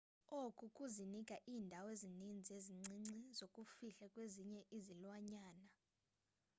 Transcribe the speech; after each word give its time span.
oku 0.43 0.63
kuzinika 0.75 1.35
iindawo 1.49 1.87
ezininzi 1.95 2.49
ezincinci 2.59 3.17
zokuzifihla 3.37 4.05
kwezinye 4.13 4.59
izilwanyana 4.77 5.67